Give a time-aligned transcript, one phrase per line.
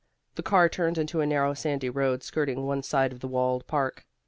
[0.33, 4.07] The car turned into a narrow sandy road skirting one side of the walled park.